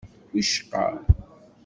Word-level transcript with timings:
Wicqa. 0.33 0.83